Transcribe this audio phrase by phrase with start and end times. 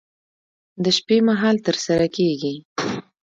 [0.83, 2.55] د شپې مهال ترسره کېږي.